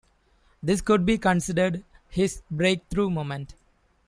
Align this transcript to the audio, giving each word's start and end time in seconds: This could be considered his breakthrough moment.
This 0.63 0.81
could 0.81 1.05
be 1.05 1.19
considered 1.19 1.83
his 2.09 2.41
breakthrough 2.49 3.11
moment. 3.11 3.53